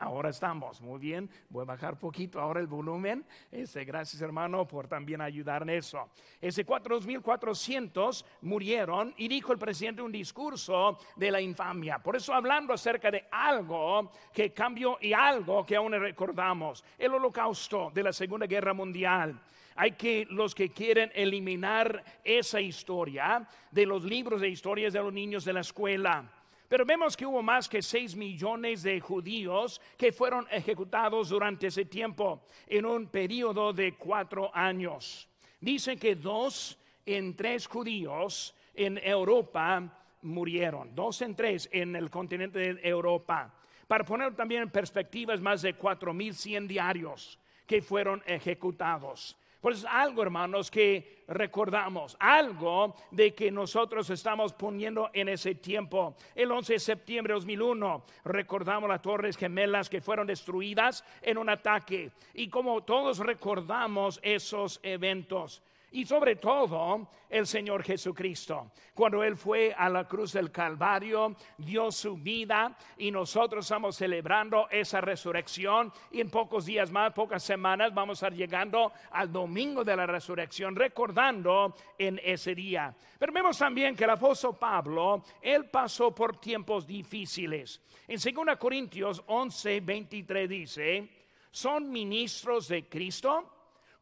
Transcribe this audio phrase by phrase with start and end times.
[0.00, 1.30] Ahora estamos, muy bien.
[1.48, 3.24] Voy a bajar poquito ahora el volumen.
[3.52, 6.08] Ese, gracias hermano por también ayudar en eso.
[6.40, 12.00] Ese 4.400 murieron y dijo el presidente un discurso de la infamia.
[12.00, 16.84] Por eso hablando acerca de algo que cambió y algo que aún recordamos.
[16.98, 19.40] El holocausto de la Segunda Guerra Mundial
[19.76, 25.12] hay que los que quieren eliminar esa historia de los libros de historias de los
[25.12, 26.28] niños de la escuela.
[26.68, 31.86] Pero vemos que hubo más que 6 millones de judíos que fueron ejecutados durante ese
[31.86, 35.28] tiempo, en un periodo de cuatro años.
[35.60, 39.82] Dice que dos en tres judíos en Europa
[40.22, 43.54] murieron, dos en tres en el continente de Europa.
[43.86, 49.38] Para poner también en perspectiva, es más de 4.100 diarios que fueron ejecutados.
[49.60, 56.14] Pues algo, hermanos, que recordamos, algo de que nosotros estamos poniendo en ese tiempo.
[56.36, 61.48] El 11 de septiembre de 2001 recordamos las torres gemelas que fueron destruidas en un
[61.48, 62.12] ataque.
[62.34, 65.60] Y como todos recordamos esos eventos,
[65.92, 68.72] y sobre todo el Señor Jesucristo.
[68.94, 74.68] Cuando Él fue a la cruz del Calvario, dio su vida y nosotros estamos celebrando
[74.70, 75.92] esa resurrección.
[76.10, 80.06] Y en pocos días más, pocas semanas, vamos a estar llegando al domingo de la
[80.06, 82.94] resurrección, recordando en ese día.
[83.18, 87.80] Pero vemos también que el apóstol Pablo, Él pasó por tiempos difíciles.
[88.06, 91.08] En 2 Corintios 11, 23 dice,
[91.50, 93.57] son ministros de Cristo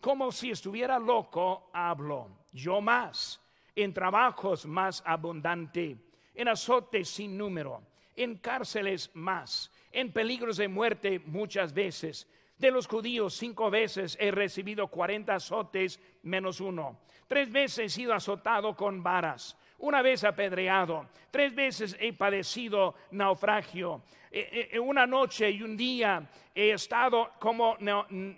[0.06, 2.28] como si estuviera loco, hablo.
[2.52, 3.40] Yo más,
[3.74, 5.96] en trabajos más abundante,
[6.32, 7.82] en azotes sin número,
[8.14, 12.30] en cárceles más, en peligros de muerte muchas veces.
[12.56, 17.00] De los judíos cinco veces he recibido cuarenta azotes menos uno.
[17.26, 24.02] Tres veces he sido azotado con varas una vez apedreado, tres veces he padecido naufragio,
[24.80, 26.22] una noche y un día
[26.56, 27.76] he estado como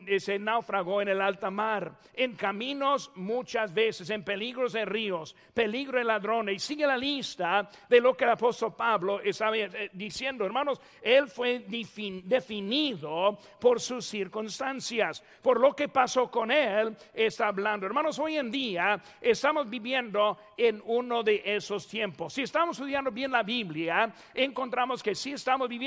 [0.04, 5.98] ese náufrago en el alta mar, en caminos muchas veces, en peligros de ríos, peligro
[5.98, 6.56] de ladrones.
[6.56, 9.54] Y sigue la lista de lo que el apóstol Pablo estaba
[9.92, 10.44] diciendo.
[10.44, 17.86] Hermanos, él fue definido por sus circunstancias, por lo que pasó con él, está hablando.
[17.86, 22.32] Hermanos, hoy en día estamos viviendo en uno de esos tiempos.
[22.32, 25.77] Si estamos estudiando bien la Biblia, encontramos que sí estamos viviendo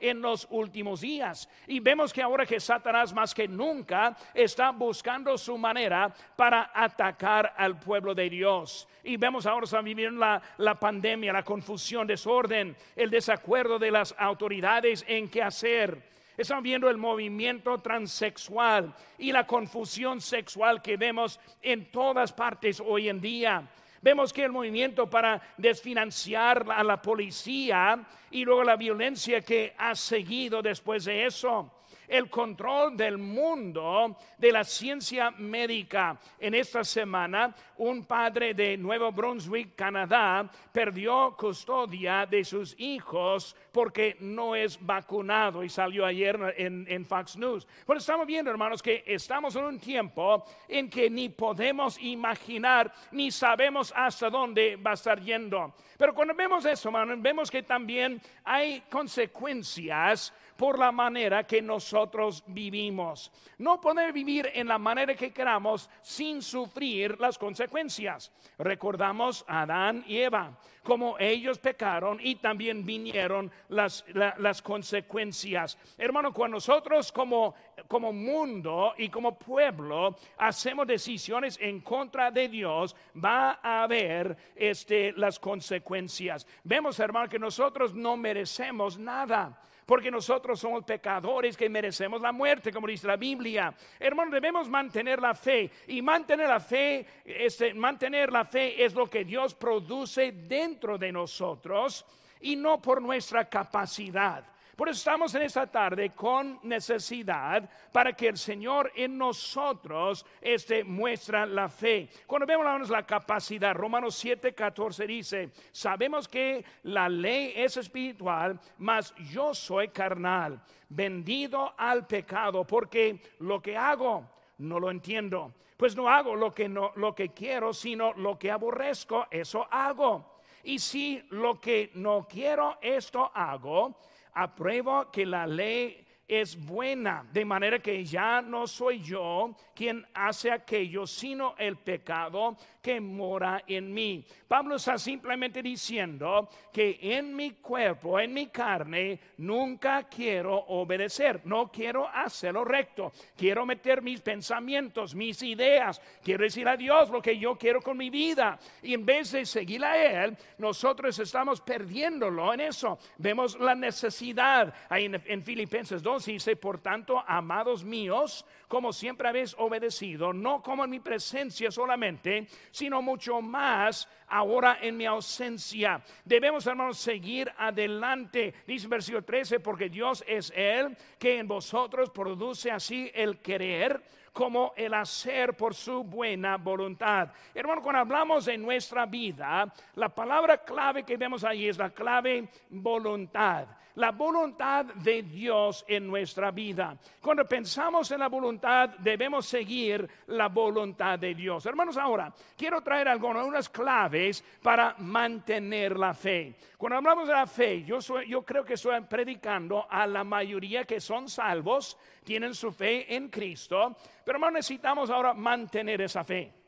[0.00, 1.48] en los últimos días.
[1.66, 7.54] Y vemos que ahora que Satanás más que nunca está buscando su manera para atacar
[7.56, 8.88] al pueblo de Dios.
[9.02, 14.14] Y vemos ahora están viviendo la, la pandemia, la confusión, desorden, el desacuerdo de las
[14.18, 16.14] autoridades en qué hacer.
[16.36, 23.08] Estamos viendo el movimiento transexual y la confusión sexual que vemos en todas partes hoy
[23.08, 23.68] en día.
[24.04, 29.94] Vemos que el movimiento para desfinanciar a la policía y luego la violencia que ha
[29.94, 31.73] seguido después de eso
[32.08, 36.18] el control del mundo de la ciencia médica.
[36.38, 44.16] En esta semana, un padre de Nuevo Brunswick, Canadá, perdió custodia de sus hijos porque
[44.20, 47.66] no es vacunado y salió ayer en, Fox News.
[47.86, 53.30] Pero estamos viendo, hermanos, que estamos en un tiempo en que ni podemos imaginar ni
[53.30, 55.74] sabemos hasta dónde va a estar yendo.
[55.98, 62.44] Pero cuando vemos eso, hermanos, vemos que también hay consecuencias por la manera que nosotros
[62.46, 63.32] vivimos.
[63.58, 68.32] No poder vivir en la manera que queramos sin sufrir las consecuencias.
[68.58, 75.78] Recordamos a Adán y Eva, como ellos pecaron y también vinieron las, las consecuencias.
[75.98, 77.54] Hermano, cuando nosotros como,
[77.88, 85.12] como mundo y como pueblo hacemos decisiones en contra de Dios, va a haber este,
[85.12, 86.46] las consecuencias.
[86.62, 92.72] Vemos, hermano, que nosotros no merecemos nada porque nosotros somos pecadores que merecemos la muerte,
[92.72, 93.74] como dice la Biblia.
[93.98, 99.08] Hermano, debemos mantener la fe y mantener la fe, este, mantener la fe es lo
[99.08, 102.04] que Dios produce dentro de nosotros
[102.40, 104.53] y no por nuestra capacidad.
[104.76, 110.82] Por eso estamos en esta tarde con necesidad para que el Señor en nosotros este,
[110.82, 112.08] muestra la fe.
[112.26, 119.14] Cuando vemos la capacidad, Romanos 7, 14 dice, sabemos que la ley es espiritual, mas
[119.30, 124.28] yo soy carnal, vendido al pecado, porque lo que hago
[124.58, 125.54] no lo entiendo.
[125.76, 130.34] Pues no hago lo que, no, lo que quiero, sino lo que aborrezco, eso hago.
[130.64, 133.96] Y si lo que no quiero, esto hago,
[134.34, 140.50] apruebo que la ley es buena, de manera que ya no soy yo quien hace
[140.50, 144.24] aquello, sino el pecado que mora en mí.
[144.46, 151.70] Pablo está simplemente diciendo que en mi cuerpo, en mi carne, nunca quiero obedecer, no
[151.70, 157.20] quiero hacer lo recto, quiero meter mis pensamientos, mis ideas, quiero decir a Dios lo
[157.20, 158.58] que yo quiero con mi vida.
[158.82, 162.98] Y en vez de seguir a Él, nosotros estamos perdiéndolo en eso.
[163.18, 169.28] Vemos la necesidad ahí en, en Filipenses 2 dice, por tanto, amados míos, como siempre
[169.28, 176.02] habéis obedecido, no como en mi presencia solamente, sino mucho más ahora en mi ausencia.
[176.24, 178.54] Debemos, hermanos, seguir adelante.
[178.66, 184.02] Dice versículo 13, porque Dios es Él que en vosotros produce así el querer
[184.32, 187.28] como el hacer por su buena voluntad.
[187.54, 192.48] Hermano, cuando hablamos de nuestra vida, la palabra clave que vemos ahí es la clave
[192.68, 196.96] voluntad la voluntad de Dios en nuestra vida.
[197.20, 201.64] Cuando pensamos en la voluntad, debemos seguir la voluntad de Dios.
[201.66, 206.56] Hermanos, ahora quiero traer algunas claves para mantener la fe.
[206.76, 207.98] Cuando hablamos de la fe, yo,
[208.44, 213.96] creo que estoy predicando a la mayoría que son salvos, tienen su fe en Cristo,
[214.24, 216.63] pero necesitamos ahora mantener esa fe.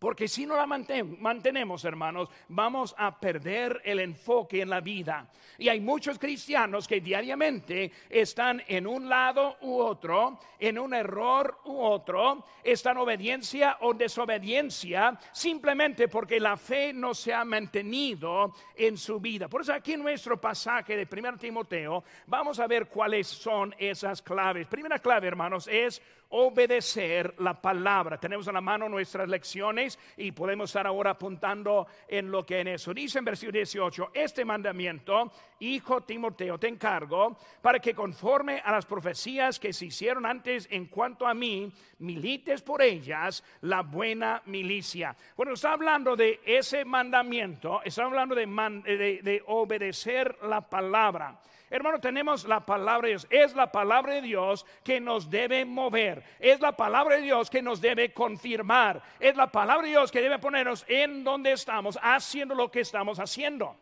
[0.00, 5.30] Porque si no la mantenemos, hermanos, vamos a perder el enfoque en la vida.
[5.58, 11.58] Y hay muchos cristianos que diariamente están en un lado u otro, en un error
[11.66, 18.96] u otro, están obediencia o desobediencia, simplemente porque la fe no se ha mantenido en
[18.96, 19.48] su vida.
[19.48, 24.22] Por eso aquí en nuestro pasaje de 1 Timoteo vamos a ver cuáles son esas
[24.22, 24.66] claves.
[24.66, 26.00] Primera clave, hermanos, es
[26.30, 28.18] obedecer la palabra.
[28.18, 32.68] Tenemos a la mano nuestras lecciones y podemos estar ahora apuntando en lo que en
[32.68, 32.94] eso.
[32.94, 38.86] Dice en versículo 18, este mandamiento, hijo Timoteo, te encargo para que conforme a las
[38.86, 45.16] profecías que se hicieron antes en cuanto a mí, milites por ellas la buena milicia.
[45.36, 48.46] Bueno, está hablando de ese mandamiento, está hablando de,
[49.22, 51.40] de obedecer la palabra.
[51.72, 53.26] Hermano, tenemos la palabra de Dios.
[53.30, 56.24] Es la palabra de Dios que nos debe mover.
[56.40, 59.00] Es la palabra de Dios que nos debe confirmar.
[59.20, 63.20] Es la palabra de Dios que debe ponernos en donde estamos, haciendo lo que estamos
[63.20, 63.76] haciendo.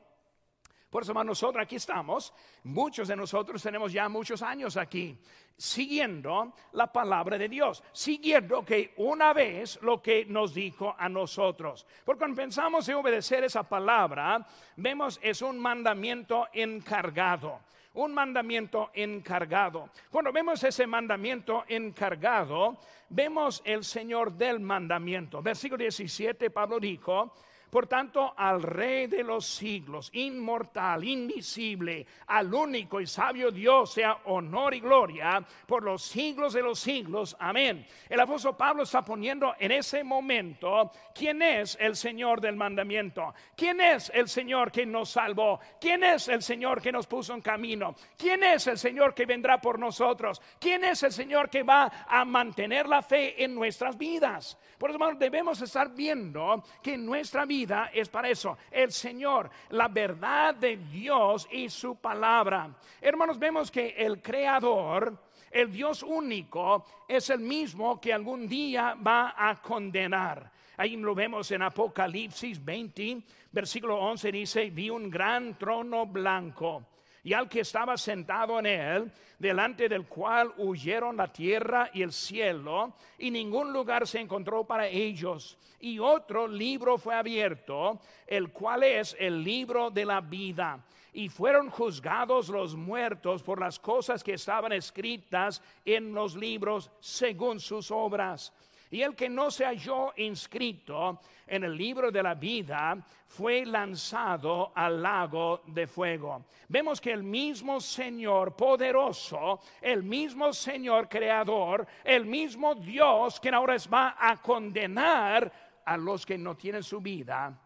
[0.90, 2.34] Por eso, hermano, nosotros aquí estamos.
[2.64, 5.18] Muchos de nosotros tenemos ya muchos años aquí,
[5.56, 11.86] siguiendo la palabra de Dios, siguiendo que una vez lo que nos dijo a nosotros.
[12.04, 14.46] Porque cuando pensamos en obedecer esa palabra,
[14.76, 17.60] vemos es un mandamiento encargado
[17.94, 19.90] un mandamiento encargado.
[20.10, 25.42] Cuando vemos ese mandamiento encargado, vemos el Señor del mandamiento.
[25.42, 27.34] Versículo 17, Pablo dijo,
[27.70, 34.18] por tanto, al Rey de los siglos, inmortal, invisible, al único y sabio Dios, sea
[34.24, 37.36] honor y gloria por los siglos de los siglos.
[37.38, 37.86] Amén.
[38.08, 43.80] El apóstol Pablo está poniendo en ese momento quién es el Señor del mandamiento, quién
[43.80, 47.94] es el Señor que nos salvó, quién es el Señor que nos puso en camino,
[48.16, 52.24] quién es el Señor que vendrá por nosotros, quién es el Señor que va a
[52.24, 54.58] mantener la fe en nuestras vidas.
[54.78, 57.57] Por eso, debemos estar viendo que en nuestra vida
[57.92, 58.56] es para eso.
[58.70, 62.70] El Señor, la verdad de Dios y su palabra.
[63.00, 65.16] Hermanos, vemos que el Creador,
[65.50, 70.50] el Dios único, es el mismo que algún día va a condenar.
[70.76, 76.84] Ahí lo vemos en Apocalipsis 20, versículo 11 dice, vi un gran trono blanco
[77.22, 82.12] y al que estaba sentado en él, delante del cual huyeron la tierra y el
[82.12, 85.56] cielo, y ningún lugar se encontró para ellos.
[85.80, 90.84] Y otro libro fue abierto, el cual es el libro de la vida.
[91.12, 97.60] Y fueron juzgados los muertos por las cosas que estaban escritas en los libros según
[97.60, 98.52] sus obras.
[98.90, 104.72] Y el que no se halló inscrito en el libro de la vida fue lanzado
[104.74, 106.46] al lago de fuego.
[106.68, 113.76] Vemos que el mismo Señor poderoso, el mismo Señor creador, el mismo Dios que ahora
[113.92, 115.52] va a condenar
[115.84, 117.58] a los que no tienen su vida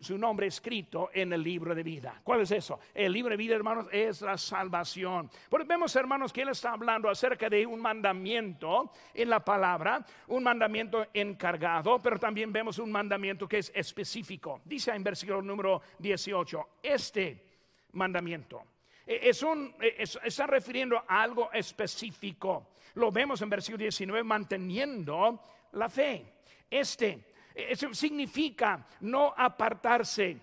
[0.00, 2.20] su nombre escrito en el libro de vida.
[2.24, 2.80] ¿Cuál es eso?
[2.92, 5.30] El libro de vida, hermanos, es la salvación.
[5.48, 10.42] Porque vemos, hermanos, que él está hablando acerca de un mandamiento en la palabra, un
[10.42, 14.60] mandamiento encargado, pero también vemos un mandamiento que es específico.
[14.64, 17.44] Dice en versículo número 18, este
[17.92, 18.64] mandamiento.
[19.06, 22.70] E, es un, e, está refiriendo a algo específico.
[22.94, 25.40] Lo vemos en versículo 19, manteniendo
[25.72, 26.24] la fe.
[26.68, 30.36] Este eso significa no apartarse,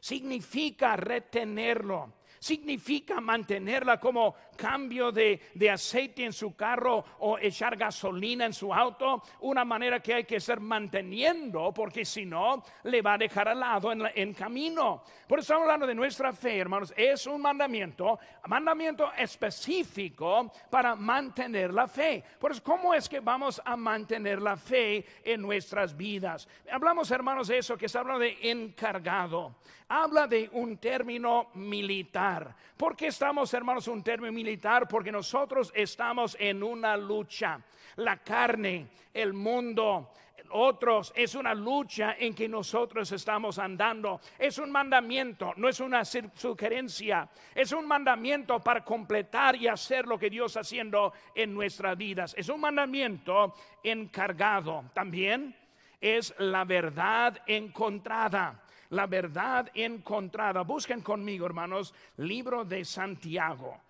[0.00, 2.12] significa retenerlo,
[2.46, 5.40] significa mantenerla como cambio de,
[5.72, 10.38] aceite en su carro o echar gasolina en su auto, una manera que hay que
[10.38, 15.02] ser manteniendo, porque si no, le va a dejar al lado en, en camino.
[15.26, 21.74] Por eso estamos hablando de nuestra fe, hermanos, es un mandamiento, mandamiento específico para mantener
[21.74, 22.22] la fe.
[22.38, 26.48] Por eso, ¿cómo es que vamos a mantener la fe en nuestras vidas?
[26.70, 29.56] Hablamos, hermanos, de eso que se habla de encargado
[29.88, 32.35] habla de un término militar.
[32.76, 34.86] ¿Por qué estamos, hermanos, un término militar?
[34.88, 37.60] Porque nosotros estamos en una lucha.
[37.96, 40.10] La carne, el mundo,
[40.50, 44.20] otros, es una lucha en que nosotros estamos andando.
[44.38, 47.28] Es un mandamiento, no es una sugerencia.
[47.54, 52.34] Es un mandamiento para completar y hacer lo que Dios está haciendo en nuestras vidas.
[52.36, 54.84] Es un mandamiento encargado.
[54.92, 55.56] También
[56.00, 60.62] es la verdad encontrada la verdad encontrada.
[60.62, 63.80] Busquen conmigo, hermanos, libro de Santiago.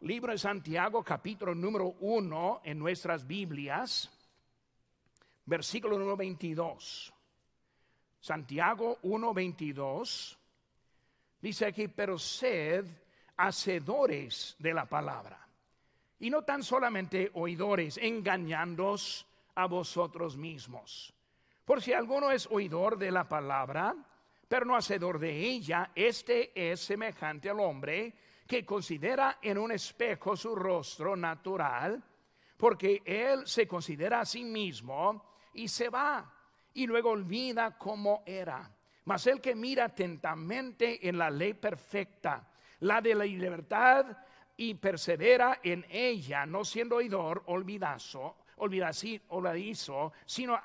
[0.00, 4.08] Libro de Santiago, capítulo número uno en nuestras Biblias,
[5.44, 7.12] versículo número 22.
[8.20, 10.36] Santiago 1:22
[11.40, 12.84] dice aquí, pero sed
[13.36, 15.46] hacedores de la palabra.
[16.20, 21.14] Y no tan solamente oidores, engañándoos a vosotros mismos.
[21.64, 23.94] Por si alguno es oidor de la palabra
[24.48, 28.14] pero no hacedor de ella, este es semejante al hombre
[28.46, 32.02] que considera en un espejo su rostro natural,
[32.56, 36.34] porque él se considera a sí mismo y se va
[36.74, 38.74] y luego olvida cómo era.
[39.04, 42.48] Mas el que mira atentamente en la ley perfecta,
[42.80, 44.16] la de la libertad,
[44.60, 50.58] y persevera en ella, no siendo oidor, olvidazo, olvidadizo, sino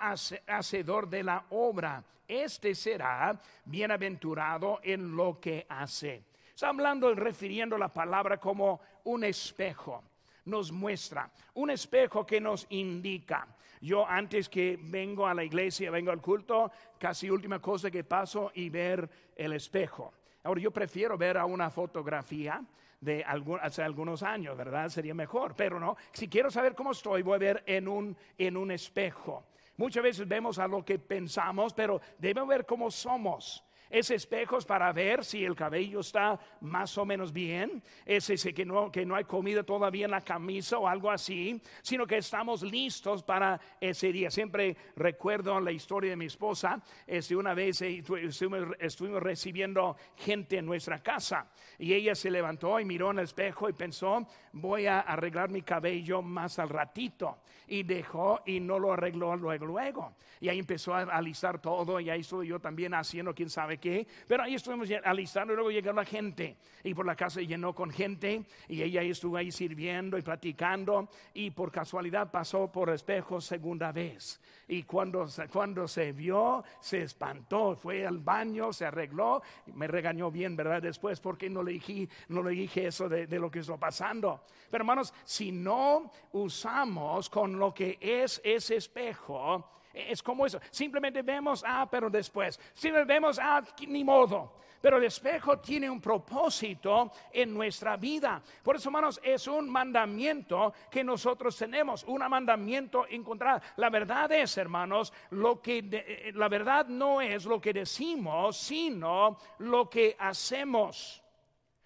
[0.48, 6.24] hacedor de la obra este será bienaventurado en lo que hace.
[6.54, 10.04] Está hablando y refiriendo la palabra como un espejo.
[10.46, 13.48] Nos muestra un espejo que nos indica.
[13.82, 18.52] Yo antes que vengo a la iglesia, vengo al culto, casi última cosa que paso
[18.56, 20.14] y ver el espejo.
[20.44, 22.62] Ahora yo prefiero ver a una fotografía
[23.04, 24.90] de hace algunos años, ¿verdad?
[24.90, 25.96] Sería mejor, pero no.
[26.12, 29.46] Si quiero saber cómo estoy, voy a ver en un, en un espejo.
[29.78, 34.92] Muchas veces vemos a lo que pensamos, pero debemos ver cómo somos es espejos para
[34.92, 39.16] ver si el cabello está más o menos bien, es ese que no, que no
[39.16, 44.12] hay comida todavía en la camisa o algo así, sino que estamos listos para ese
[44.12, 44.32] día.
[44.32, 50.66] Siempre recuerdo la historia de mi esposa, este, una vez eh, estuvimos, recibiendo gente en
[50.66, 55.02] nuestra casa y ella se levantó y miró en el espejo y pensó, voy a
[55.02, 57.44] arreglar mi cabello más al ratito.
[57.68, 60.16] Y dejó y no lo arregló luego, luego.
[60.42, 63.80] Y ahí empezó a alistar todo y ahí estuve yo también haciendo quién sabe
[64.28, 67.92] pero ahí estuvimos alistando y luego llegó la gente y por la casa llenó con
[67.92, 73.92] gente y ella estuvo ahí sirviendo y platicando y por casualidad pasó por espejo segunda
[73.92, 79.42] vez y cuando, cuando se vio se espantó, fue al baño, se arregló,
[79.74, 80.82] me regañó bien, ¿verdad?
[80.82, 84.44] Después porque no le dije, no le dije eso de, de lo que está pasando.
[84.70, 90.60] Pero hermanos, si no usamos con lo que es ese espejo, es como eso.
[90.72, 92.60] Simplemente vemos, ah, pero después.
[92.74, 94.54] Simplemente vemos, ah, ni modo.
[94.82, 98.42] Pero el espejo tiene un propósito en nuestra vida.
[98.62, 103.62] Por eso, hermanos, es un mandamiento que nosotros tenemos, un mandamiento encontrar.
[103.78, 109.38] La verdad es, hermanos, lo que eh, la verdad no es lo que decimos, sino
[109.60, 111.24] lo que hacemos.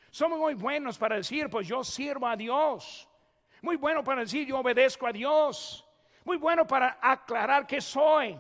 [0.09, 3.07] Somos muy buenos para decir, pues yo sirvo a Dios.
[3.61, 5.86] Muy bueno para decir, yo obedezco a Dios
[6.27, 8.37] muy bueno para aclarar que soy,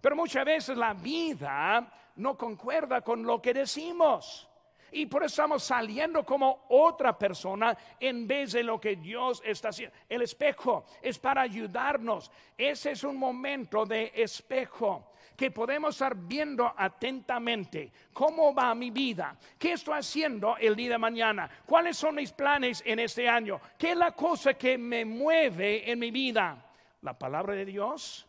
[0.00, 4.48] pero muchas veces la vida no concuerda con lo que decimos.
[4.90, 9.68] Y por eso estamos saliendo como otra persona en vez de lo que Dios está
[9.68, 9.94] haciendo.
[10.08, 12.30] El espejo es para ayudarnos.
[12.56, 19.36] Ese es un momento de espejo que podemos estar viendo atentamente cómo va mi vida,
[19.58, 23.90] qué estoy haciendo el día de mañana, cuáles son mis planes en este año, qué
[23.90, 26.65] es la cosa que me mueve en mi vida
[27.06, 28.26] la palabra de Dios,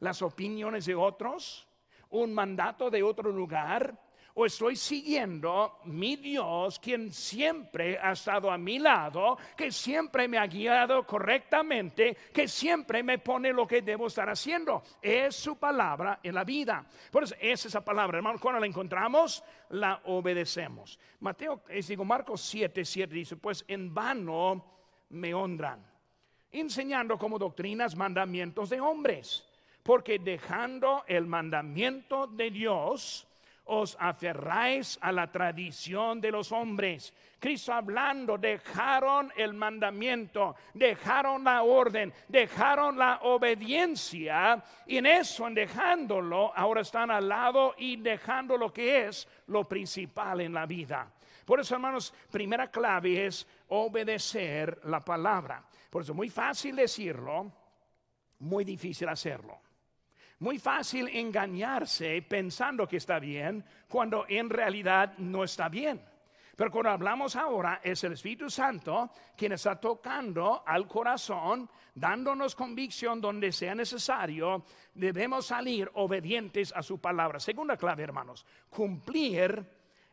[0.00, 1.68] las opiniones de otros,
[2.10, 3.96] un mandato de otro lugar,
[4.34, 10.38] o estoy siguiendo mi Dios, quien siempre ha estado a mi lado, que siempre me
[10.38, 14.82] ha guiado correctamente, que siempre me pone lo que debo estar haciendo.
[15.00, 16.84] Es su palabra en la vida.
[17.12, 20.98] Por eso es esa palabra, hermano, cuando la encontramos, la obedecemos.
[21.20, 24.64] Mateo, digo, Marcos 7, 7 dice, pues en vano
[25.10, 25.89] me honran
[26.52, 29.44] enseñando como doctrinas mandamientos de hombres,
[29.82, 33.26] porque dejando el mandamiento de Dios,
[33.72, 37.14] os aferráis a la tradición de los hombres.
[37.38, 45.54] Cristo hablando, dejaron el mandamiento, dejaron la orden, dejaron la obediencia y en eso, en
[45.54, 51.08] dejándolo, ahora están al lado y dejando lo que es lo principal en la vida.
[51.44, 55.62] Por eso, hermanos, primera clave es obedecer la palabra.
[55.90, 57.52] Por eso, muy fácil decirlo,
[58.38, 59.58] muy difícil hacerlo.
[60.38, 66.00] Muy fácil engañarse pensando que está bien cuando en realidad no está bien.
[66.56, 73.20] Pero cuando hablamos ahora es el Espíritu Santo quien está tocando al corazón, dándonos convicción
[73.20, 74.64] donde sea necesario.
[74.94, 77.40] Debemos salir obedientes a su palabra.
[77.40, 79.64] Segunda clave, hermanos, cumplir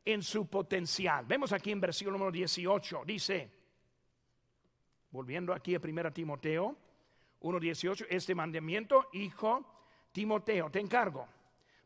[0.04, 1.26] en su potencial.
[1.26, 3.57] Vemos aquí en versículo número 18, dice,
[5.18, 6.76] volviendo aquí a 1 Timoteo
[7.42, 9.66] 1.18, este mandamiento, hijo,
[10.12, 11.28] Timoteo, te encargo,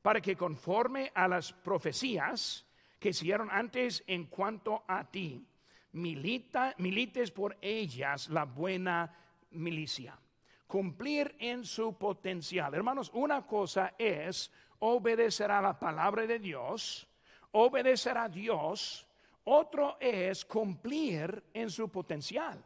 [0.01, 2.65] para que conforme a las profecías
[2.99, 5.47] que hicieron antes en cuanto a ti,
[5.93, 9.15] milita, milites por ellas la buena
[9.51, 10.19] milicia.
[10.67, 12.73] Cumplir en su potencial.
[12.73, 17.07] Hermanos, una cosa es obedecer a la palabra de Dios,
[17.51, 19.07] obedecer a Dios,
[19.45, 22.61] otro es cumplir en su potencial.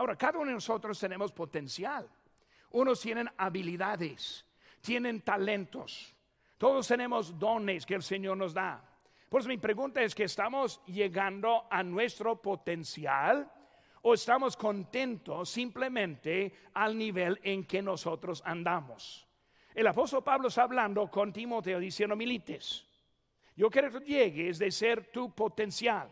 [0.00, 2.08] Ahora, cada uno de nosotros tenemos potencial.
[2.70, 4.46] Unos tienen habilidades,
[4.80, 6.16] tienen talentos.
[6.56, 8.82] Todos tenemos dones que el Señor nos da.
[9.28, 13.52] Pues mi pregunta es que estamos llegando a nuestro potencial
[14.00, 19.28] o estamos contentos simplemente al nivel en que nosotros andamos.
[19.74, 22.86] El apóstol Pablo está hablando con Timoteo diciendo, milites,
[23.54, 26.10] yo quiero que llegues de ser tu potencial,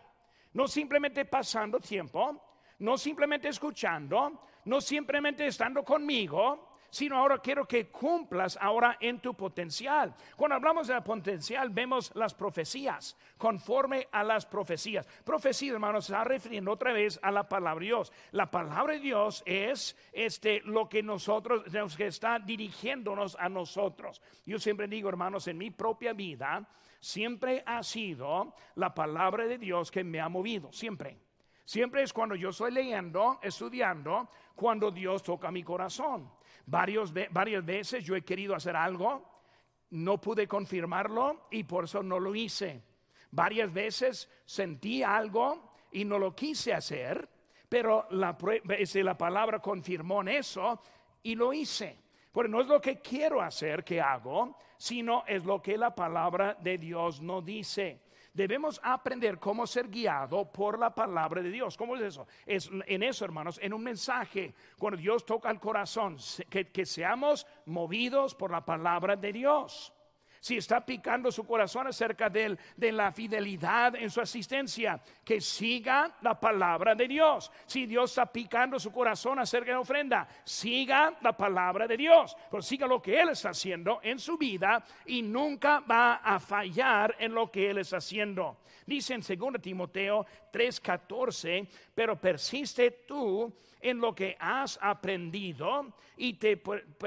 [0.52, 2.47] no simplemente pasando tiempo,
[2.80, 9.34] no simplemente escuchando, no simplemente estando conmigo, sino ahora quiero que cumplas ahora en tu
[9.34, 10.14] potencial.
[10.36, 15.06] Cuando hablamos de potencial, vemos las profecías, conforme a las profecías.
[15.24, 18.12] Profecía, hermanos, está refiriendo otra vez a la palabra de Dios.
[18.32, 21.64] La palabra de Dios es este, lo que nosotros,
[21.96, 24.22] que está dirigiéndonos a nosotros.
[24.46, 26.66] Yo siempre digo, hermanos, en mi propia vida,
[27.00, 31.27] siempre ha sido la palabra de Dios que me ha movido, siempre.
[31.68, 36.30] Siempre es cuando yo estoy leyendo, estudiando, cuando Dios toca mi corazón
[36.68, 39.22] varias veces yo he querido hacer algo,
[39.90, 42.82] no pude confirmarlo y por eso no lo hice.
[43.30, 47.28] Varias veces sentí algo y no lo quise hacer,
[47.68, 48.36] pero la,
[48.94, 50.80] la palabra confirmó en eso
[51.22, 51.98] y lo hice.
[52.32, 56.54] Porque no es lo que quiero hacer que hago, sino es lo que la palabra
[56.54, 58.00] de Dios no dice.
[58.32, 61.76] Debemos aprender cómo ser guiado por la palabra de Dios.
[61.76, 62.26] ¿Cómo es eso?
[62.46, 66.16] Es en eso, hermanos, en un mensaje, cuando Dios toca el corazón,
[66.48, 69.92] que, que seamos movidos por la palabra de Dios
[70.40, 76.16] si está picando su corazón acerca de, de, la fidelidad en su asistencia, que siga
[76.22, 77.50] la palabra de Dios.
[77.66, 82.36] Si Dios está picando su corazón acerca de la ofrenda, siga la palabra de Dios,
[82.50, 87.16] pero siga lo que Él está haciendo en su vida y nunca va a fallar
[87.18, 88.58] en lo que Él está haciendo.
[88.86, 96.60] Dice en 2 Timoteo 3:14, pero persiste tú en lo que has aprendido y te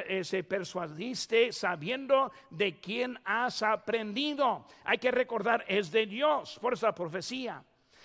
[0.08, 4.66] eh, se persuadiste sabiendo de quién has aprendido.
[4.84, 7.64] Hay que recordar, es de Dios, por esa profecía.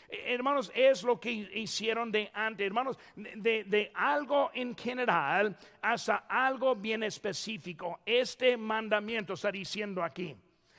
[0.09, 6.27] Eh, hermanos, es lo que hicieron de antes, hermanos, de, de, algo en general hasta
[6.29, 8.01] algo bien específico.
[8.05, 10.37] Este mandamiento está diciendo aquí.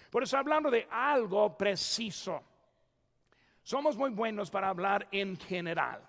[0.10, 2.44] Por eso hablando de algo preciso.
[3.62, 6.02] Somos muy buenos para hablar en general.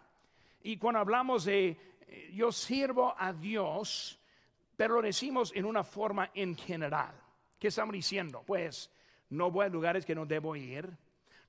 [0.63, 4.19] Y cuando hablamos de eh, yo sirvo a Dios,
[4.77, 7.15] pero lo decimos en una forma en general.
[7.59, 8.43] ¿Qué estamos diciendo?
[8.47, 8.91] Pues
[9.31, 10.89] no voy a lugares que no debo ir,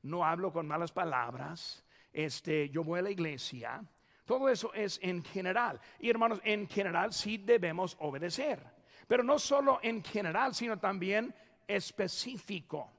[0.03, 3.83] no hablo con malas palabras, este, yo voy a la iglesia.
[4.25, 5.79] Todo eso es en general.
[5.99, 8.59] Y hermanos, en general sí debemos obedecer.
[9.07, 11.33] Pero no solo en general, sino también
[11.67, 12.91] específico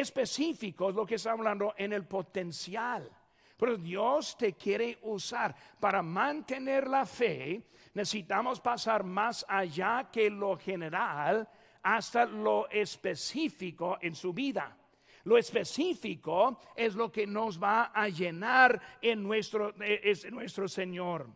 [0.00, 3.10] específico es lo que está hablando en el potencial.
[3.56, 7.62] Pero Dios te quiere usar para mantener la fe.
[7.94, 11.48] Necesitamos pasar más allá que lo general
[11.82, 14.76] hasta lo específico en su vida.
[15.24, 21.26] Lo específico es lo que nos va a llenar en nuestro, es nuestro Señor.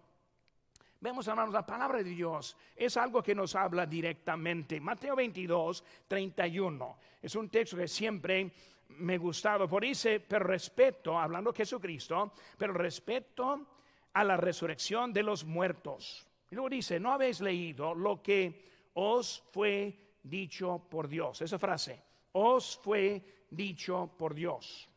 [1.01, 4.79] Vemos, hermanos, la palabra de Dios es algo que nos habla directamente.
[4.79, 6.99] Mateo 22, 31.
[7.23, 8.53] Es un texto que siempre
[8.99, 9.69] me ha gustado.
[9.69, 13.67] Por dice, pero respeto, hablando de Jesucristo, pero respeto
[14.13, 16.27] a la resurrección de los muertos.
[16.51, 21.41] Y luego dice, no habéis leído lo que os fue dicho por Dios.
[21.43, 24.89] Esa frase, os fue dicho por Dios.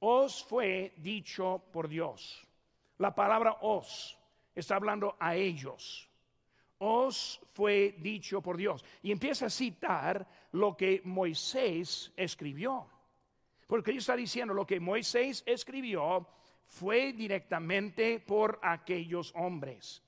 [0.00, 2.46] Os fue dicho por Dios.
[2.98, 4.16] La palabra os
[4.54, 6.08] está hablando a ellos.
[6.78, 8.84] Os fue dicho por Dios.
[9.02, 12.86] Y empieza a citar lo que Moisés escribió.
[13.68, 16.26] Porque él está diciendo lo que Moisés escribió
[16.64, 20.02] fue directamente por aquellos hombres,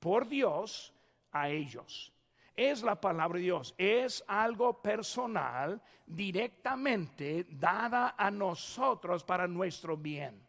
[0.00, 0.94] por Dios
[1.30, 2.10] a ellos.
[2.56, 10.48] Es la palabra de Dios, es algo personal directamente dada a nosotros para nuestro bien.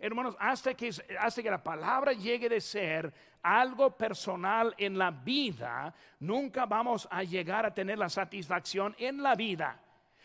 [0.00, 5.94] Hermanos, hasta que, hasta que la palabra llegue de ser algo personal en la vida,
[6.18, 9.80] nunca vamos a llegar a tener la satisfacción en la vida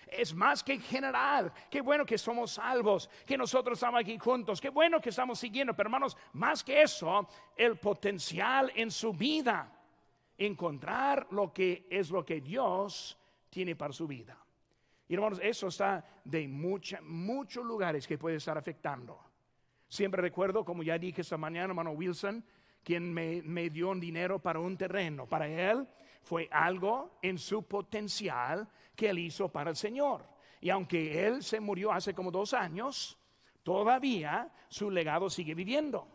[0.08, 1.52] es más que general.
[1.70, 5.76] Qué bueno que somos salvos, que nosotros estamos aquí juntos, qué bueno que estamos siguiendo,
[5.76, 9.72] pero hermanos, más que eso, el potencial en su vida,
[10.38, 13.18] encontrar lo que es lo que Dios
[13.50, 14.38] tiene para su vida.
[15.08, 19.20] Y hermanos, eso está de muchos lugares que puede estar afectando.
[19.88, 22.44] Siempre recuerdo, como ya dije esta mañana, hermano Wilson,
[22.84, 25.28] quien me, me dio un dinero para un terreno.
[25.28, 25.88] Para él
[26.22, 30.24] fue algo en su potencial que él hizo para el Señor.
[30.62, 33.18] Y aunque él se murió hace como dos años,
[33.64, 36.08] todavía su legado sigue viviendo.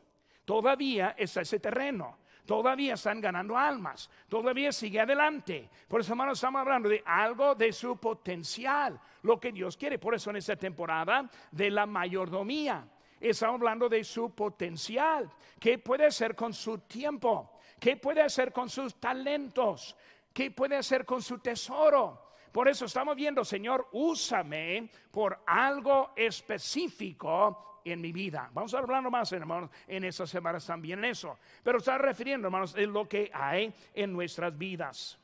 [0.45, 2.19] Todavía está ese terreno.
[2.45, 4.11] Todavía están ganando almas.
[4.29, 5.71] Todavía sigue adelante.
[5.87, 9.01] Por eso, hermanos, estamos hablando de algo de su potencial.
[9.23, 10.01] Lo que Dios quiere.
[10.01, 12.89] Por eso en esta temporada de la mayordomía.
[13.21, 15.31] Estamos hablando de su potencial.
[15.61, 17.53] ¿Qué puede hacer con su tiempo?
[17.79, 19.95] ¿Qué puede hacer con sus talentos?
[20.33, 22.30] ¿Qué puede hacer con su tesoro?
[22.53, 28.51] Por eso estamos viendo, Señor, úsame por algo específico en mi vida.
[28.53, 31.39] Vamos a hablar más, hermanos, en esas semanas también eso.
[31.63, 35.19] Pero está refiriendo, hermanos, en lo que hay en nuestras vidas.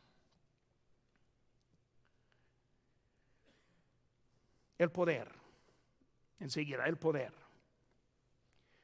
[4.79, 5.29] El poder.
[6.39, 7.33] Enseguida, el poder.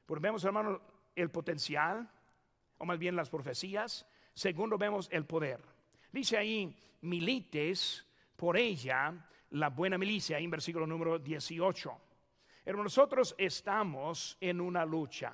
[0.07, 0.81] Porque vemos, hermanos,
[1.15, 2.09] el potencial,
[2.79, 4.07] o más bien las profecías.
[4.35, 5.61] Segundo, vemos el poder.
[6.11, 8.07] Dice ahí, milites
[8.43, 9.15] por ella
[9.51, 11.97] la buena milicia, en versículo número 18.
[12.65, 15.33] Pero nosotros estamos en una lucha.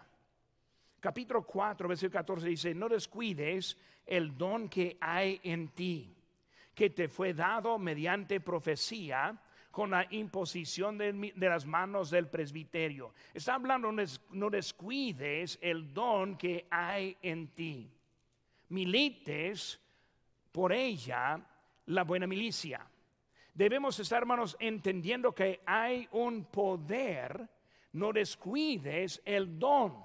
[1.00, 6.14] Capítulo 4, versículo 14 dice, no descuides el don que hay en ti,
[6.74, 9.40] que te fue dado mediante profecía
[9.70, 13.14] con la imposición de, las manos del presbiterio.
[13.32, 17.90] Está hablando, no descuides el don que hay en ti.
[18.68, 19.80] Milites
[20.52, 21.40] por ella
[21.86, 22.86] la buena milicia
[23.58, 27.48] debemos estar, hermanos, entendiendo que hay un poder.
[27.92, 29.96] No descuides el don,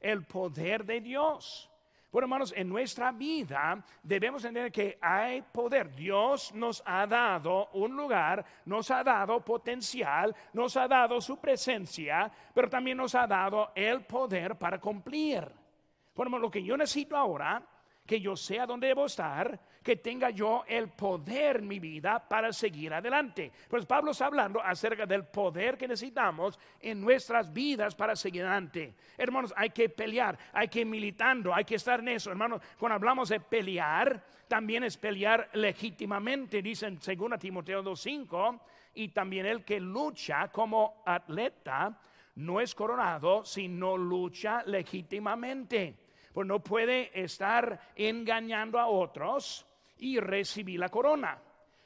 [0.00, 1.70] el poder de Dios.
[2.10, 5.94] Bueno, hermanos, en nuestra vida debemos entender que hay poder.
[5.94, 12.32] Dios nos ha dado un lugar, nos ha dado potencial, nos ha dado su presencia,
[12.54, 15.46] pero también nos ha dado el poder para cumplir.
[16.14, 17.62] Bueno, lo que yo necesito ahora
[18.06, 22.52] que yo sea donde debo estar, que tenga yo el poder en mi vida para
[22.52, 23.50] seguir adelante.
[23.70, 28.92] Pues Pablo está hablando acerca del poder que necesitamos en nuestras vidas para seguir adelante.
[29.16, 32.30] Hermanos, hay que pelear, hay que ir militando, hay que estar en eso.
[32.30, 38.60] Hermanos, cuando hablamos de pelear, también es pelear legítimamente, dicen 2 Timoteo 2.5,
[38.92, 41.98] y también el que lucha como atleta
[42.34, 45.96] no es coronado, sino lucha legítimamente
[46.30, 49.64] pues no puede estar engañando a otros
[49.98, 51.38] y recibir la corona.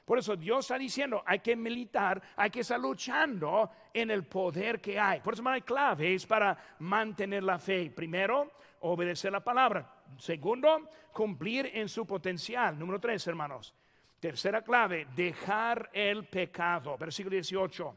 [0.05, 4.81] Por eso Dios está diciendo, hay que militar, hay que estar luchando en el poder
[4.81, 5.21] que hay.
[5.21, 7.91] Por eso hay claves para mantener la fe.
[7.91, 10.03] Primero, obedecer la palabra.
[10.19, 12.79] Segundo, cumplir en su potencial.
[12.79, 13.73] Número tres, hermanos.
[14.19, 16.97] Tercera clave, dejar el pecado.
[16.99, 17.97] Versículo 18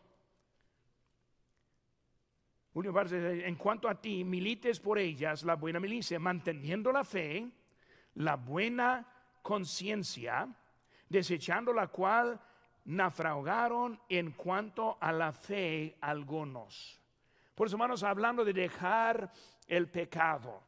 [2.75, 7.49] en cuanto a ti, milites por ellas la buena milicia, manteniendo la fe,
[8.15, 9.07] la buena
[9.45, 10.49] conciencia,
[11.07, 12.41] desechando la cual
[12.85, 16.99] naufragaron en cuanto a la fe algunos.
[17.53, 19.31] Por eso, hermanos, hablando de dejar
[19.67, 20.63] el pecado,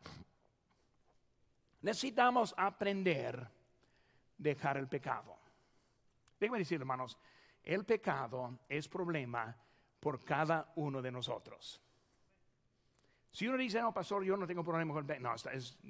[1.82, 3.50] necesitamos aprender
[4.38, 5.36] dejar el pecado.
[6.40, 7.18] Déjenme decir, hermanos,
[7.64, 9.58] el pecado es problema
[10.00, 11.82] por cada uno de nosotros.
[13.32, 15.34] Si uno dice, no, pastor, yo no tengo problema con el no,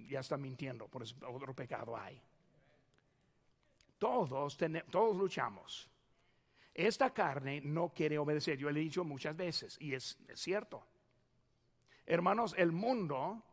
[0.07, 2.21] ya está mintiendo, por eso otro pecado hay.
[3.97, 4.57] Todos,
[4.89, 5.89] todos luchamos.
[6.73, 10.85] Esta carne no quiere obedecer, yo le he dicho muchas veces, y es, cierto.
[12.05, 13.43] Hermanos, el mundo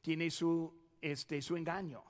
[0.00, 2.04] tiene su, este, su engaño.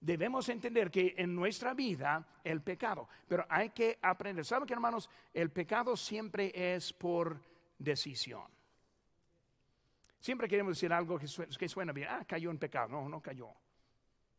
[0.00, 4.46] debemos entender que en nuestra vida el pecado, pero hay que aprender.
[4.46, 5.10] ¿Saben que hermanos?
[5.34, 7.38] El pecado siempre es por
[7.78, 8.48] decisión.
[10.18, 11.26] Siempre queremos decir algo que
[11.58, 12.08] que suena bien.
[12.10, 12.88] Ah, cayó en pecado.
[12.88, 13.50] No, no cayó.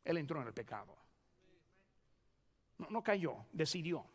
[0.04, 1.01] Él entró en el pecado.
[2.90, 4.06] No, cayó, decidió.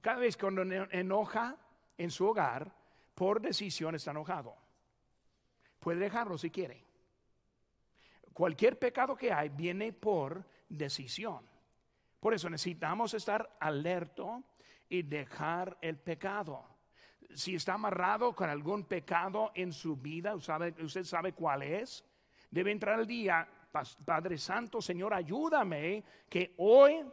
[0.00, 1.56] Cada vez cuando enoja
[1.96, 2.72] en su hogar,
[3.14, 4.56] por decisión está enojado.
[5.80, 6.84] Puede dejarlo si quiere.
[8.32, 11.48] Cualquier pecado que hay viene por decisión.
[12.20, 14.44] Por eso necesitamos estar alerto
[14.88, 16.64] y dejar el pecado.
[17.34, 22.04] Si está amarrado con algún pecado en su vida, usted sabe cuál es,
[22.50, 23.46] debe entrar al día,
[24.04, 27.04] Padre Santo, Señor, ayúdame que hoy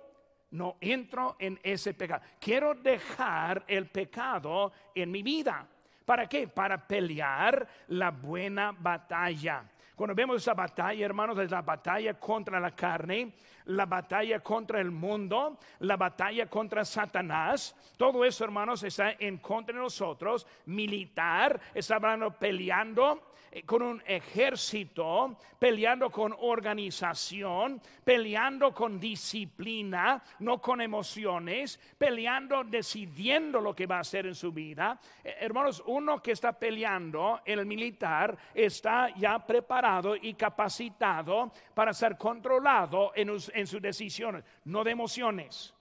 [0.56, 2.24] no entro en ese pecado.
[2.40, 5.68] Quiero dejar el pecado en mi vida.
[6.06, 6.48] ¿Para qué?
[6.48, 9.64] Para pelear la buena batalla.
[9.96, 13.34] Cuando vemos esa batalla, hermanos, es la batalla contra la carne,
[13.66, 17.76] la batalla contra el mundo, la batalla contra Satanás.
[17.98, 20.46] Todo eso, hermanos, está en contra de nosotros.
[20.66, 23.22] Militar, está hablando peleando
[23.56, 33.62] eh, con un ejército, peleando con organización, peleando con disciplina, no con emociones, peleando decidiendo
[33.62, 35.00] lo que va a hacer en su vida.
[35.24, 42.18] Eh, hermanos, uno que está peleando el militar está ya preparado y capacitado para ser
[42.18, 45.74] controlado en, en sus decisiones, no de emociones.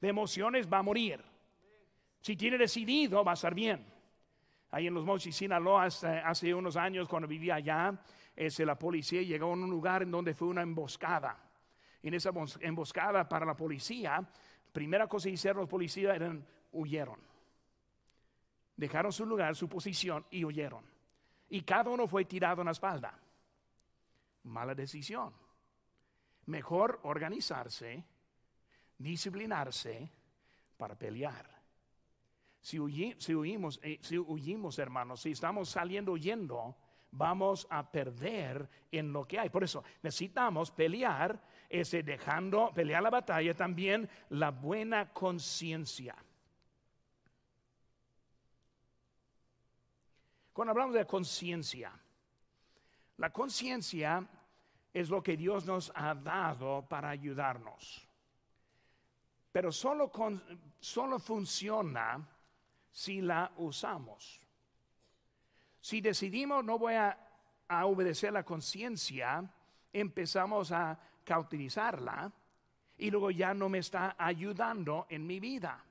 [0.00, 1.22] De emociones va a morir.
[2.20, 3.84] Si tiene decidido, va a estar bien
[4.70, 7.94] ahí en los Mochis, Sinaloa, hace, unos años cuando vivía allá,
[8.36, 11.36] ese, la policía llegó a un lugar en donde fue una emboscada.
[12.02, 12.30] en esa
[12.60, 14.26] emboscada para la policía,
[14.72, 17.18] primera cosa que hicieron los policías eran huyeron.
[18.76, 20.84] Dejaron su lugar, su posición y huyeron.
[21.50, 23.18] Y cada uno fue tirado en la espalda.
[24.44, 25.34] Mala decisión.
[26.50, 28.04] Mejor organizarse,
[28.98, 30.10] disciplinarse
[30.76, 31.48] para pelear.
[32.60, 36.76] Si, huimos, eh, si huimos, hermanos, si estamos saliendo huyendo,
[37.12, 39.48] vamos a perder en lo que hay.
[39.48, 46.16] Por eso necesitamos pelear, ese dejando, pelear la batalla, también la buena conciencia.
[50.52, 51.92] Cuando hablamos de conciencia,
[53.18, 54.28] la conciencia
[54.92, 58.06] es lo que Dios nos ha dado para ayudarnos.
[59.52, 60.10] Pero solo,
[60.78, 62.28] solo funciona
[62.90, 64.40] si la usamos.
[65.80, 67.26] Si decidimos no voy a,
[67.84, 69.48] obedecer la conciencia,
[69.92, 72.32] empezamos a cauterizarla
[72.98, 75.84] y luego ya no me está ayudando en mi vida.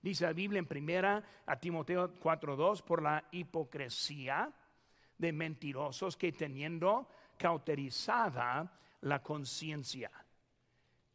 [0.00, 4.50] Dice la Biblia en primera a Timoteo 4:2 por la hipocresía
[5.18, 8.70] de mentirosos que teniendo cauterizada
[9.02, 10.10] la conciencia.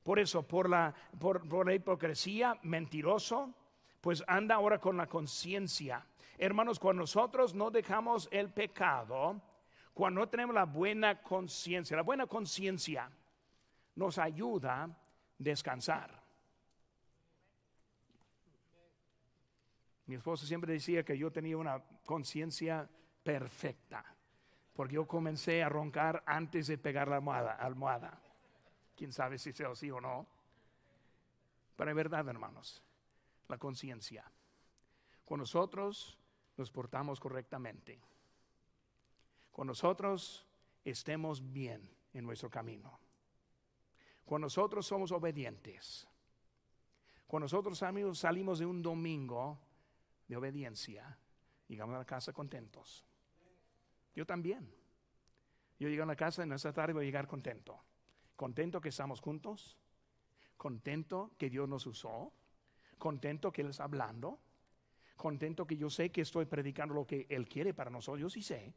[0.02, 3.54] Por eso, por la, por la hipocresía, mentiroso,
[4.02, 6.06] pues anda ahora con la conciencia.
[6.38, 9.42] Hermanos, cuando nosotros no dejamos el pecado,
[9.94, 13.10] cuando no tenemos la buena conciencia, la buena conciencia
[13.96, 14.90] nos ayuda a
[15.38, 16.22] descansar.
[20.06, 22.90] Mi esposa siempre decía que yo tenía una conciencia
[23.24, 24.04] perfecta,
[24.74, 27.54] porque yo comencé a roncar antes de pegar la almohada.
[27.54, 28.20] almohada.
[28.96, 30.28] Quién sabe si sea así o no.
[31.76, 32.84] Pero es verdad, hermanos
[33.48, 34.24] la conciencia.
[35.26, 36.18] Cuando nosotros
[36.58, 38.00] nos portamos correctamente,
[39.52, 40.46] cuando nosotros
[40.84, 43.00] estemos bien en nuestro camino,
[44.26, 46.08] cuando nosotros somos obedientes,
[47.28, 49.60] cuando nosotros amigos salimos de un domingo
[50.28, 51.18] de obediencia,
[51.68, 53.06] llegamos a la casa contentos.
[54.16, 54.70] Yo también.
[55.80, 57.80] Yo llego a la casa en esta tarde voy a llegar contento.
[58.36, 59.78] Contento que estamos juntos.
[60.58, 62.32] Contento que Dios nos usó
[63.04, 64.40] contento que Él está hablando,
[65.18, 68.42] contento que yo sé que estoy predicando lo que Él quiere para nosotros, yo sí
[68.42, 68.74] sé.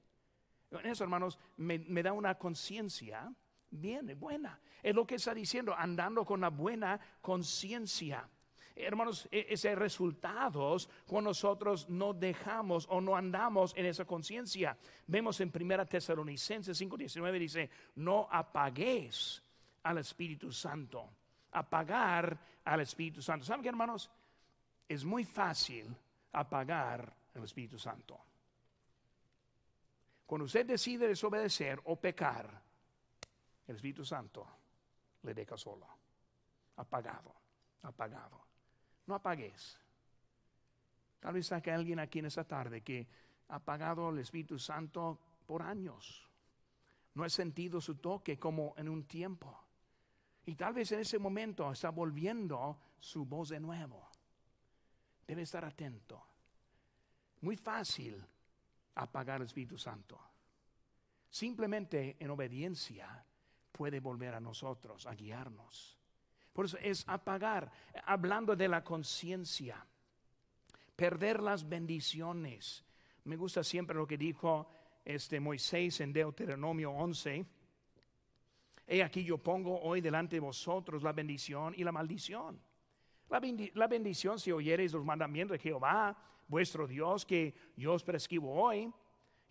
[0.83, 3.33] Eso, hermanos, me, da una conciencia
[3.71, 4.61] bien, buena.
[4.83, 8.29] Es lo que está diciendo, andando con la buena conciencia.
[8.77, 14.77] Hermanos, e, ese resultados cuando nosotros no dejamos o no andamos en esa conciencia.
[15.07, 19.43] Vemos en 1 Tesalonicenses 5:19 dice, no apaguéis
[19.83, 21.09] al Espíritu Santo
[21.53, 23.47] apagar al Espíritu Santo.
[23.47, 24.11] ¿Saben qué, hermanos?
[24.89, 25.97] Es muy fácil
[26.33, 28.21] apagar al Espíritu Santo.
[30.27, 32.63] Cuando usted decide desobedecer o pecar,
[33.67, 34.47] el Espíritu Santo
[35.23, 35.87] le deja solo.
[36.77, 37.35] Apagado,
[37.83, 38.45] apagado.
[39.07, 39.79] No apagues.
[41.21, 43.07] Tal vez hay alguien aquí en esta tarde que
[43.49, 46.29] ha apagado el Espíritu Santo por años.
[47.15, 49.59] No ha sentido su toque como en un tiempo.
[50.45, 54.09] Y tal vez en ese momento está volviendo su voz de nuevo.
[55.27, 56.23] Debe estar atento.
[57.41, 58.25] Muy fácil
[58.95, 60.21] apagar el Espíritu Santo.
[61.29, 63.25] Simplemente en obediencia
[63.73, 65.96] puede volver a nosotros, a guiarnos.
[66.57, 67.71] Por eso es apagar,
[68.07, 69.87] hablando de la conciencia,
[70.97, 72.83] perder las bendiciones.
[73.25, 74.67] Me gusta siempre lo que dijo
[75.05, 77.45] este Moisés en Deuteronomio 11.
[78.87, 82.59] He aquí yo pongo hoy delante de vosotros la bendición y la maldición.
[83.29, 86.17] La, bendición si oyereis los mandamientos de Jehová,
[86.49, 88.91] vuestro Dios, que yo os prescribo hoy.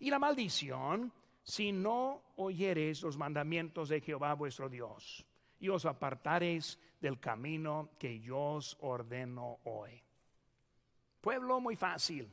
[0.00, 1.12] Y la maldición
[1.44, 5.24] si no oyereis los mandamientos de Jehová, vuestro Dios,
[5.60, 10.02] y os apartareis del camino que yo os ordeno hoy.
[11.20, 12.32] Pueblo muy fácil.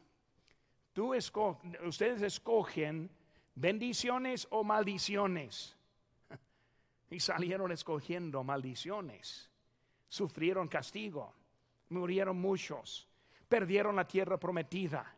[0.94, 3.10] Tú ustedes escogen
[3.56, 5.76] bendiciones o maldiciones.
[7.10, 9.52] Y salieron escogiendo maldiciones.
[10.08, 11.36] Sufrieron castigo.
[11.90, 13.08] Murieron muchos.
[13.48, 15.16] Perdieron la tierra prometida.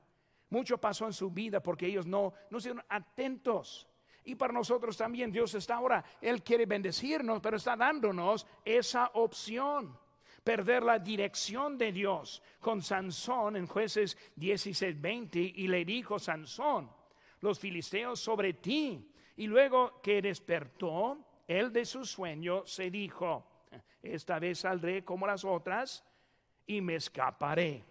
[0.49, 3.88] Mucho pasó en su vida porque ellos no, no fueron atentos.
[4.25, 9.97] Y para nosotros también Dios está ahora, Él quiere bendecirnos, pero está dándonos esa opción.
[10.43, 16.91] Perder la dirección de Dios con Sansón en jueces 16, 20 y le dijo Sansón,
[17.41, 19.11] los filisteos sobre ti.
[19.38, 23.67] Y luego que despertó, él de su sueño se dijo,
[24.01, 26.05] esta vez saldré como las otras
[26.65, 27.83] y me escaparé.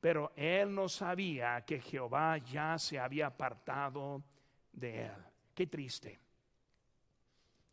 [0.00, 4.22] Pero él no sabía que Jehová ya se había apartado
[4.72, 5.31] de él.
[5.54, 6.18] Qué triste.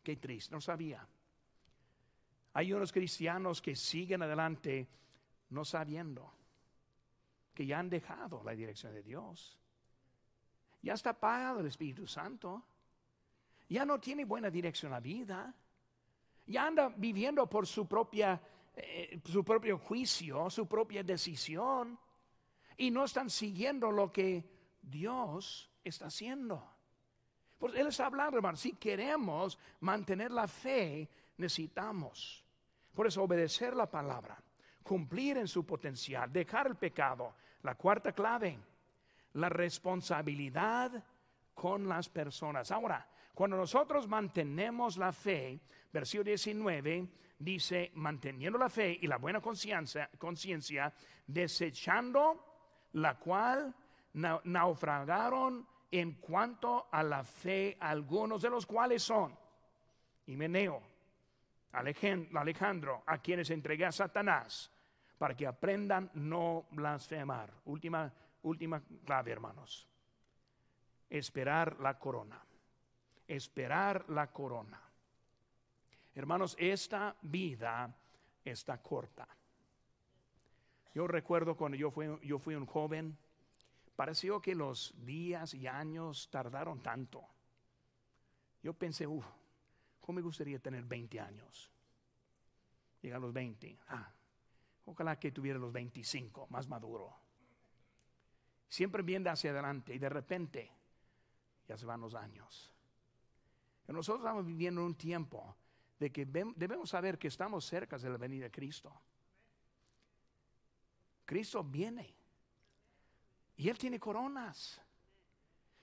[0.02, 0.54] Qué triste.
[0.54, 1.06] No sabía.
[2.54, 4.88] Hay unos cristianos que siguen adelante
[5.50, 6.32] no sabiendo
[7.54, 9.56] que ya han dejado la dirección de Dios.
[10.82, 12.64] Ya está apagado el Espíritu Santo.
[13.68, 15.54] Ya no tiene buena dirección la vida.
[16.46, 18.40] Ya anda viviendo por su propia
[18.76, 21.98] eh, su propio juicio, su propia decisión
[22.76, 24.48] y no están siguiendo lo que
[24.80, 26.66] Dios está haciendo.
[27.60, 32.42] Pues Él está hablando, hermano, si queremos mantener la fe, necesitamos.
[32.94, 34.42] Por eso obedecer la palabra,
[34.82, 37.34] cumplir en su potencial, dejar el pecado.
[37.62, 38.58] La cuarta clave,
[39.34, 41.04] la responsabilidad
[41.52, 42.70] con las personas.
[42.70, 45.60] Ahora, cuando nosotros mantenemos la fe,
[45.92, 50.94] versículo 19 dice, manteniendo la fe y la buena conciencia,
[51.26, 52.46] desechando
[52.92, 53.74] la cual
[54.14, 59.36] naufragaron en cuanto a la fe, algunos de los cuales son
[60.26, 60.80] Himeneo,
[61.72, 64.70] Alejandro, a quienes entregué a Satanás,
[65.18, 67.52] para que aprendan no blasfemar.
[67.66, 69.88] Última, última clave, hermanos.
[71.08, 72.40] Esperar la corona.
[73.26, 74.80] Esperar la corona.
[76.14, 77.94] Hermanos, esta vida
[78.44, 79.28] está corta.
[80.94, 83.16] Yo recuerdo cuando yo fui, yo fui un joven,
[84.00, 87.22] pareció que los días y años tardaron tanto.
[88.62, 89.26] Yo pensé, uff,
[90.00, 91.70] ¿cómo me gustaría tener 20 años?
[93.02, 94.10] Llega a los 20, ah,
[94.86, 97.14] ojalá que tuviera los 25, más maduro.
[98.70, 100.72] Siempre viendo hacia adelante y de repente
[101.68, 102.72] ya se van los años.
[103.86, 105.54] Nosotros estamos viviendo un tiempo
[105.98, 108.98] de que debemos saber que estamos cerca de la venida de Cristo.
[111.26, 112.19] Cristo viene.
[113.60, 114.80] Y Él tiene coronas.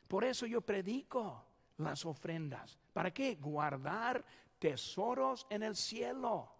[0.07, 1.45] Por eso yo predico
[1.77, 2.75] las ofrendas.
[2.91, 3.35] ¿Para qué?
[3.35, 4.25] Guardar
[4.57, 6.51] tesoros en el cielo.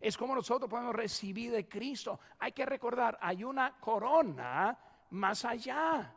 [0.00, 2.18] Es como nosotros podemos recibir de Cristo.
[2.40, 4.76] Hay que recordar, hay una corona
[5.10, 6.12] más allá.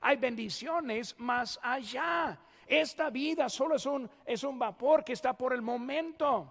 [0.00, 2.40] Hay bendiciones más allá.
[2.66, 6.50] Esta vida solo es un, es un vapor que está por el momento.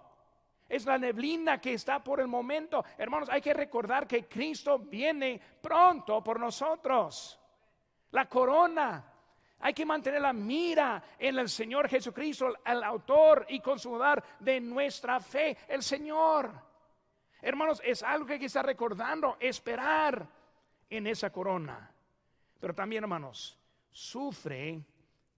[0.68, 2.84] Es la neblina que está por el momento.
[2.98, 7.40] Hermanos, hay que recordar que Cristo viene pronto por nosotros.
[8.10, 9.14] La corona.
[9.60, 15.18] Hay que mantener la mira en el Señor Jesucristo, el autor y consumidor de nuestra
[15.18, 16.52] fe, el Señor.
[17.40, 20.28] Hermanos, es algo que hay que estar recordando, esperar
[20.90, 21.90] en esa corona.
[22.60, 23.58] Pero también, hermanos,
[23.90, 24.80] sufre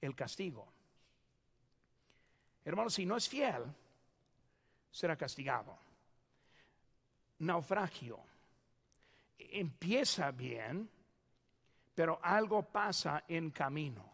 [0.01, 0.67] el castigo.
[2.65, 3.65] Hermanos, si no es fiel,
[4.91, 5.77] será castigado.
[7.41, 8.19] Naufragio.
[9.39, 10.89] Empieza bien,
[11.95, 14.05] pero algo pasa en camino.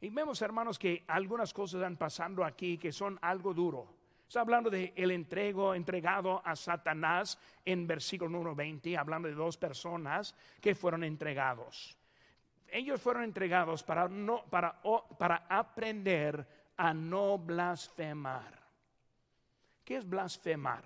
[0.00, 3.88] Y vemos, hermanos, que algunas cosas están pasando aquí que son algo duro.
[4.26, 9.56] Está hablando de el entrego entregado a Satanás en versículo número 20, hablando de dos
[9.56, 11.96] personas que fueron entregados.
[12.68, 14.80] Ellos fueron entregados para, no, para,
[15.18, 18.63] para aprender a no blasfemar.
[19.84, 20.84] ¿Qué es blasfemar?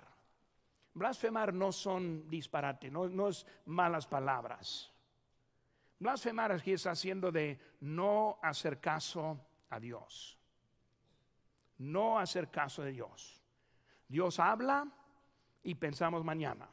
[0.93, 4.91] Blasfemar no son disparate, no, no es malas palabras.
[5.99, 9.39] Blasfemar es que está haciendo de no hacer caso
[9.69, 10.37] a Dios.
[11.77, 13.41] No hacer caso de Dios.
[14.07, 14.87] Dios habla
[15.63, 16.67] y pensamos mañana.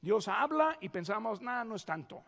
[0.00, 2.24] Dios habla y pensamos, nada, no es tanto.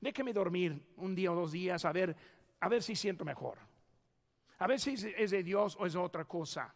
[0.00, 2.16] Déjeme dormir un día o dos días a ver,
[2.60, 3.58] a ver si siento mejor.
[4.58, 6.72] A ver si es de Dios o es otra cosa.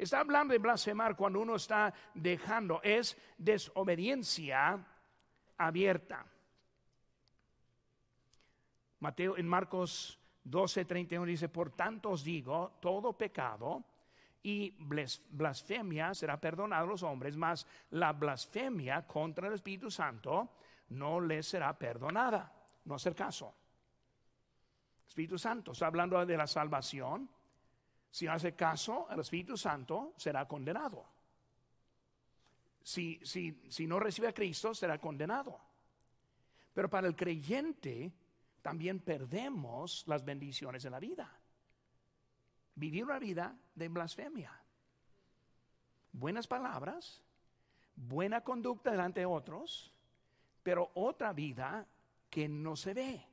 [0.00, 4.82] Está hablando de blasfemar cuando uno está dejando, es desobediencia
[5.58, 6.24] abierta.
[9.00, 13.84] Mateo en Marcos 12, 31 dice, por tanto os digo, todo pecado
[14.42, 20.56] y blasfemia será perdonado a los hombres, mas la blasfemia contra el Espíritu Santo
[20.88, 22.50] no les será perdonada.
[22.86, 23.54] No hacer caso.
[25.06, 27.28] Espíritu Santo, está hablando de la salvación.
[28.10, 31.06] Si hace caso, el Espíritu Santo será condenado.
[32.82, 35.60] Si, si, si no recibe a Cristo, será condenado.
[36.74, 38.12] Pero para el creyente,
[38.62, 41.30] también perdemos las bendiciones de la vida.
[42.74, 44.52] Vivir una vida de blasfemia.
[46.12, 47.22] Buenas palabras,
[47.94, 49.92] buena conducta delante de otros,
[50.62, 51.86] pero otra vida
[52.28, 53.26] que no se ve.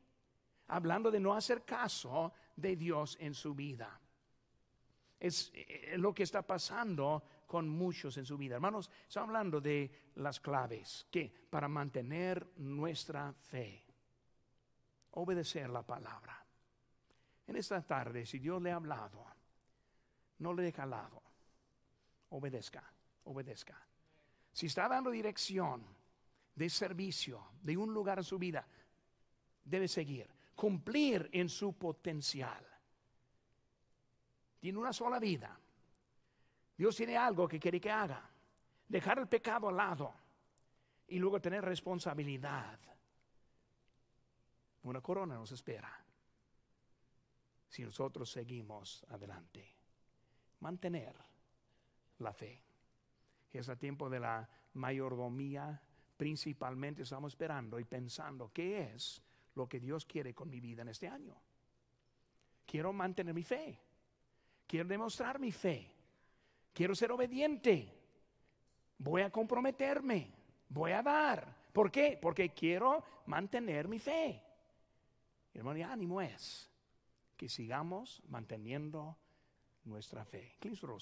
[0.68, 4.00] Hablando de no hacer caso de Dios en su vida.
[5.20, 8.56] Es, eh, lo que está pasando con muchos en su vida.
[8.56, 13.84] Hermanos, estamos hablando de las claves que para mantener nuestra fe
[15.12, 16.46] obedecer la palabra.
[17.48, 19.26] En esta tarde, si Dios le ha hablado,
[20.40, 21.24] no le deja al lado.
[22.30, 22.84] Obedezca,
[23.24, 23.82] obedezca.
[24.52, 25.84] Si está dando dirección
[26.54, 28.68] de servicio, de un lugar en su vida,
[29.64, 32.66] debe seguir, cumplir en su potencial.
[34.68, 35.58] Tiene una sola vida.
[36.78, 38.30] Dios tiene algo que quiere que haga.
[38.86, 40.14] Dejar el pecado al lado
[41.08, 42.78] y luego tener responsabilidad
[44.84, 45.90] una corona nos espera
[47.70, 49.74] si nosotros seguimos adelante.
[50.60, 51.16] Mantener
[52.18, 52.62] la fe.
[53.50, 55.82] Es el tiempo de la mayordomía.
[56.18, 59.24] Principalmente estamos esperando y pensando qué es
[59.56, 61.42] lo que Dios quiere con mi vida en este año.
[62.66, 63.87] Quiero mantener mi fe.
[64.68, 65.90] Quiero demostrar mi fe.
[66.74, 67.92] Quiero ser obediente.
[68.98, 70.32] Voy a comprometerme.
[70.70, 71.56] Voy a dar.
[71.72, 72.20] ¿Por qué?
[72.22, 74.44] Porque quiero mantener mi fe.
[75.54, 76.70] Hermano, y ánimo es
[77.36, 79.18] que sigamos manteniendo
[79.86, 80.56] nuestra fe.